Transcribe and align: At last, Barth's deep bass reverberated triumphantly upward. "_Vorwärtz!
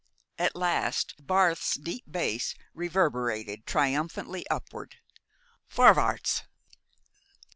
At 0.39 0.55
last, 0.55 1.13
Barth's 1.27 1.75
deep 1.75 2.05
bass 2.09 2.55
reverberated 2.73 3.67
triumphantly 3.67 4.47
upward. 4.49 4.95
"_Vorwärtz! 5.71 6.41